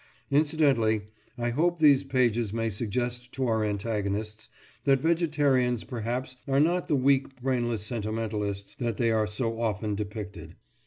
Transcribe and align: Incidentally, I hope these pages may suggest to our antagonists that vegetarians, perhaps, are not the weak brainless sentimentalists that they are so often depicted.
Incidentally, 0.31 1.01
I 1.37 1.51
hope 1.51 1.77
these 1.77 2.03
pages 2.03 2.51
may 2.51 2.71
suggest 2.71 3.31
to 3.33 3.45
our 3.45 3.63
antagonists 3.63 4.49
that 4.83 4.99
vegetarians, 4.99 5.83
perhaps, 5.83 6.37
are 6.47 6.59
not 6.59 6.87
the 6.87 6.95
weak 6.95 7.39
brainless 7.39 7.83
sentimentalists 7.85 8.73
that 8.79 8.95
they 8.97 9.11
are 9.11 9.27
so 9.27 9.61
often 9.61 9.93
depicted. 9.93 10.55